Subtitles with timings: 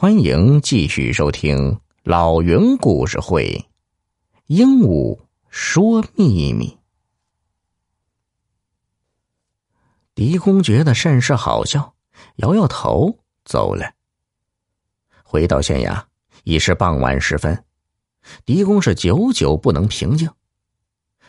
[0.00, 3.44] 欢迎继续收听老云故事会，
[4.46, 5.18] 《鹦鹉
[5.50, 6.68] 说秘密》。
[10.14, 11.92] 狄公觉得甚是好笑，
[12.36, 13.92] 摇摇头走了。
[15.22, 16.02] 回到县衙，
[16.44, 17.62] 已是傍晚时分，
[18.46, 20.30] 狄公是久久不能平静。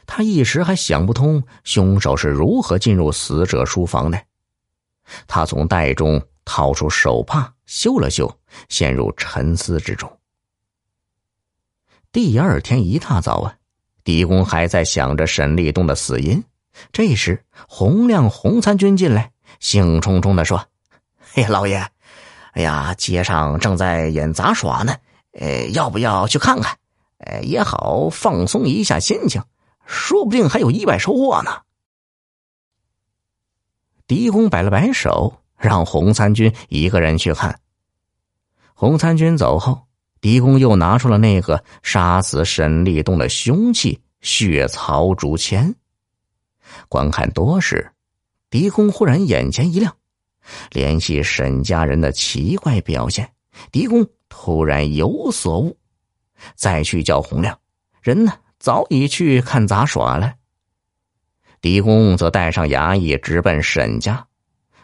[0.05, 4.25] 他一时还想不通凶手是如何进入死者书房的。
[5.27, 6.25] 他从袋中。
[6.43, 10.19] 掏出手帕，嗅了嗅，陷入沉思之中。
[12.11, 13.55] 第二天一大早啊，
[14.03, 16.43] 狄公还在想着沈立东的死因。
[16.91, 20.67] 这时，洪亮、洪参军进来，兴冲冲的说
[21.31, 21.87] ：“嘿，老爷，
[22.51, 24.97] 哎呀，街上正在演杂耍呢，
[25.31, 26.77] 呃，要不要去看看？
[27.19, 29.41] 呃，也好放松一下心情，
[29.85, 31.61] 说不定还有意外收获呢。”
[34.07, 35.40] 狄公摆了摆手。
[35.61, 37.57] 让洪参军一个人去看。
[38.73, 39.87] 洪参军走后，
[40.19, 45.73] 狄公又拿出了那个杀死沈立东的凶器——血槽竹签。
[46.89, 47.91] 观看多时，
[48.49, 49.95] 狄公忽然眼前一亮，
[50.71, 53.29] 联系沈家人的奇怪表现，
[53.71, 55.77] 狄公突然有所悟。
[56.55, 57.59] 再去叫洪亮，
[58.01, 60.33] 人呢早已去看杂耍了。
[61.61, 64.25] 狄公则带上衙役直奔沈家。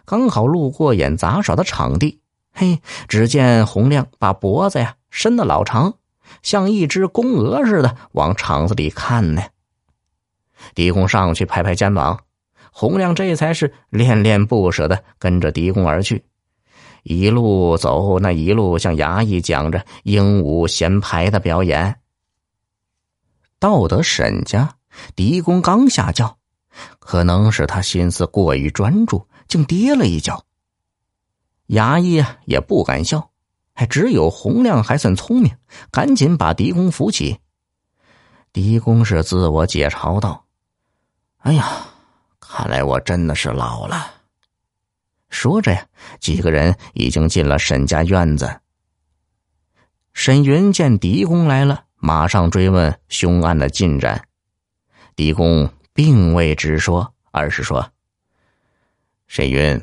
[0.08, 2.22] 刚好路过演杂耍的场地，
[2.53, 5.95] 嘿，只见洪亮把脖子呀伸得老长，
[6.41, 9.44] 像一只公鹅似的往场子里看呢。
[10.73, 12.22] 狄公上去拍拍肩膀，
[12.72, 16.23] 洪亮这才是恋恋不舍的跟着狄公而去，
[17.03, 21.99] 一路走，那一路向衙役讲着鹦鹉衔牌的表演。
[23.59, 24.75] 到得沈家，
[25.17, 26.38] 狄公刚下轿，
[26.97, 29.27] 可能是他心思过于专注。
[29.47, 30.45] 竟跌了一跤。
[31.67, 33.31] 衙役也不敢笑，
[33.73, 35.55] 还只有洪亮还算聪明，
[35.91, 37.39] 赶紧把狄公扶起。
[38.53, 40.45] 狄公是自我解嘲道
[41.39, 41.87] ：“哎呀，
[42.39, 44.13] 看来我真的是老了。”
[45.30, 45.86] 说着呀，
[46.19, 48.61] 几个人已经进了沈家院子。
[50.13, 54.27] 沈云见狄公来了，马上追问凶案的进展。
[55.15, 57.91] 狄公并未直说，而是说。
[59.27, 59.80] 沈云，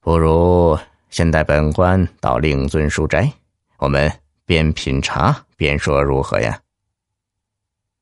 [0.00, 0.78] 不如
[1.10, 3.30] 先带本官到令尊书斋，
[3.78, 4.10] 我们
[4.46, 6.58] 边品茶边说，如何呀？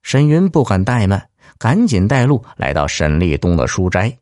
[0.03, 4.19] 沈云不敢怠慢，赶紧带路来到沈立东的书斋。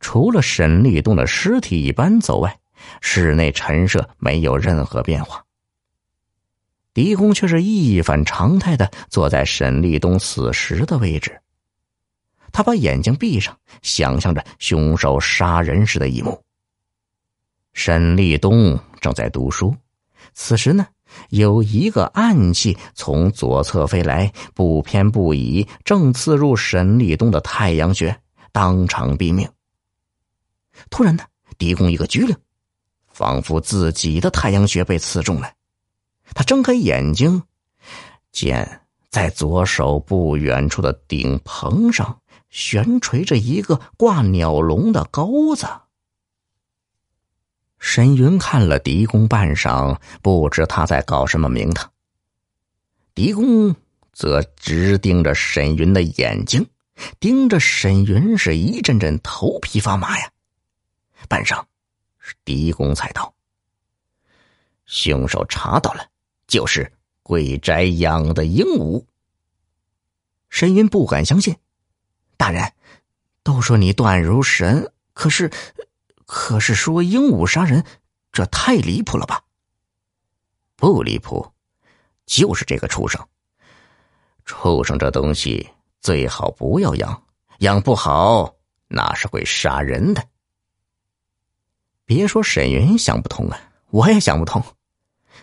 [0.00, 2.58] 除了沈立东的尸体一般走外，
[3.00, 5.44] 室内陈设没有任何变化。
[6.92, 11.40] 狄公却是一反常态的坐在沈立东死时的位置。
[12.54, 16.40] 他把眼睛闭上，想象着凶手杀人时的一幕。
[17.72, 19.74] 沈立东正在读书，
[20.34, 20.86] 此时呢，
[21.30, 28.16] 有一个暗器从左侧飞来，不偏不倚，正刺入沈立东的太阳穴，
[28.52, 29.50] 当场毙命。
[30.90, 31.24] 突然呢，
[31.58, 32.36] 狄公一个机灵，
[33.08, 35.50] 仿佛自己的太阳穴被刺中了。
[36.34, 37.42] 他睁开眼睛，
[38.30, 42.16] 见在左手不远处的顶棚上。
[42.54, 45.66] 悬垂着一个挂鸟笼的钩子。
[47.80, 51.90] 沈云看了狄公半晌，不知他在搞什么名堂。
[53.12, 53.74] 狄公
[54.12, 56.64] 则直盯着沈云的眼睛，
[57.18, 60.30] 盯着沈云是一阵阵头皮发麻呀。
[61.28, 61.64] 半晌，
[62.44, 63.34] 狄公才道
[64.86, 66.06] ：“凶手查到了，
[66.46, 66.92] 就是
[67.24, 69.04] 贵宅养的鹦鹉。”
[70.50, 71.56] 沈云不敢相信。
[72.44, 72.70] 大人，
[73.42, 75.50] 都说你断如神，可是，
[76.26, 77.82] 可是说鹦鹉杀人，
[78.32, 79.40] 这太离谱了吧？
[80.76, 81.50] 不离谱，
[82.26, 83.18] 就是这个畜生。
[84.44, 85.66] 畜生这东西
[86.02, 87.22] 最好不要养，
[87.60, 88.54] 养不好
[88.88, 90.22] 那是会杀人的。
[92.04, 94.62] 别说沈云想不通啊，我也想不通。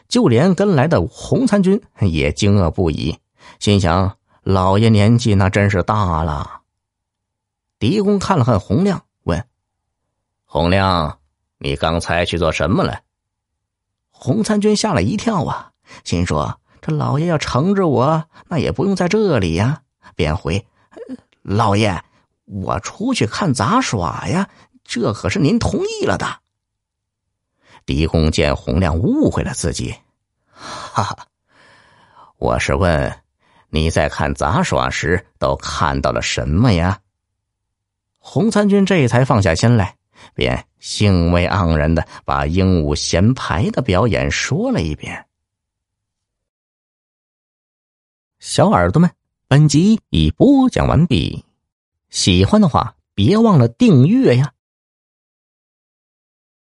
[0.07, 3.17] 就连跟来的洪参军也惊愕不已，
[3.59, 6.60] 心想：老爷年纪那真是大了。
[7.81, 9.43] 狄公看了看洪亮，问
[10.45, 11.17] ：“洪亮，
[11.57, 13.01] 你刚才去做什么了？”
[14.13, 15.71] 洪参军吓了一跳啊，
[16.03, 19.81] 心说：“这老爷要惩治我，那也不用在这里呀。”
[20.15, 20.63] 便回
[21.41, 21.99] ：“老爷，
[22.45, 24.47] 我出去看杂耍呀，
[24.83, 26.27] 这可是您同意了的。”
[27.87, 29.95] 狄公见洪亮误会了自己，
[30.51, 31.17] 哈哈，
[32.37, 33.23] 我是问
[33.71, 37.00] 你在看杂耍时都看到了什么呀？
[38.23, 39.97] 红参军这才放下心来，
[40.35, 45.25] 便兴味盎然的把鹦鹉衔牌的表演说了一遍。
[48.39, 49.11] 小耳朵们，
[49.47, 51.43] 本集已播讲完毕，
[52.09, 54.53] 喜欢的话别忘了订阅呀。